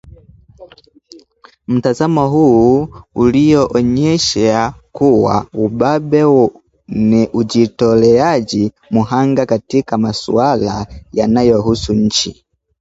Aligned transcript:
Mtazamo 1.67 2.29
huu 2.29 2.87
ulionyesha 3.15 4.73
kuwa 4.91 5.47
ubabe 5.53 6.23
ni 6.87 7.27
ujitoleaji 7.27 8.71
mhanga 8.91 9.45
katika 9.45 9.97
maswala 9.97 10.87
yanayohusu 11.13 11.93
nchi 11.93 12.45